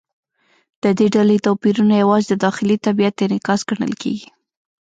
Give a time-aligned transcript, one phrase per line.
[0.83, 4.27] د دې ډلې توپیرونه یوازې د داخلي طبیعت انعکاس ګڼل کېږي.